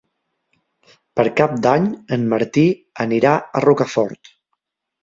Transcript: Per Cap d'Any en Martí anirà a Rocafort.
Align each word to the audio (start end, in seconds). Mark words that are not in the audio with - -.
Per 1.19 1.25
Cap 1.41 1.53
d'Any 1.67 1.85
en 2.17 2.27
Martí 2.33 2.67
anirà 3.07 3.39
a 3.61 3.65
Rocafort. 3.69 4.35